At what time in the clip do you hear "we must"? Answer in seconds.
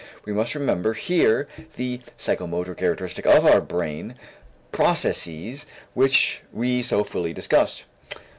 0.25-0.55